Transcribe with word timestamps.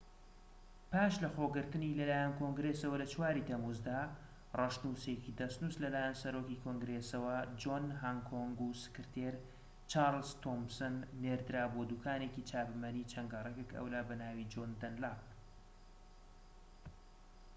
پاش 0.91 1.13
لەخۆگرتنی 1.23 1.97
لەلایەن 1.99 2.37
کۆنگرێسەوە 2.39 2.95
لە 3.01 3.07
٤ 3.33 3.35
ی 3.39 3.47
تەمووزدا، 3.49 4.01
ڕەشنووسێکی 4.59 5.35
دەستنووس 5.39 5.75
لەلایەن 5.83 6.19
سەرۆکی 6.21 6.61
کۆنگرێەسەوە 6.63 7.35
جۆن 7.61 7.85
هانکۆک 8.01 8.57
و 8.65 8.77
سکرتێر 8.83 9.33
چارلز 9.91 10.29
تۆمسنەوە 10.43 11.07
نێردرا 11.23 11.65
بۆ 11.73 11.81
دووکانێکی 11.89 12.45
چاپەمەنی 12.49 13.07
چەند 13.11 13.29
گەڕەکێك 13.33 13.69
ئەولا 13.77 14.01
بەناوی 14.09 14.49
جۆن 14.53 14.71
دەنلاپ 14.81 15.21